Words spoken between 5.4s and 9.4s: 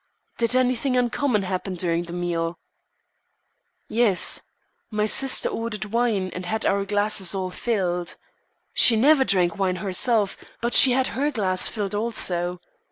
ordered wine, and had our glasses all filled. She never